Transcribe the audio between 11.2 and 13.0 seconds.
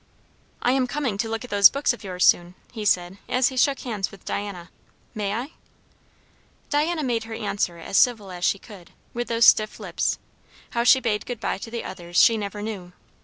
good bye to the others she never knew.